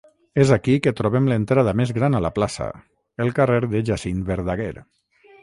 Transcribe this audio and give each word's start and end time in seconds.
És 0.43 0.51
aquí 0.53 0.77
que 0.85 0.93
trobem 0.99 1.27
l'entrada 1.31 1.73
més 1.81 1.91
gran 1.97 2.19
a 2.19 2.23
la 2.27 2.31
plaça, 2.39 2.71
el 3.27 3.31
carrer 3.41 3.61
de 3.75 3.85
Jacint 3.93 4.27
Verdaguer. 4.33 4.73